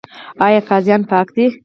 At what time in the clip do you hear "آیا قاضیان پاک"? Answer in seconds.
0.45-1.27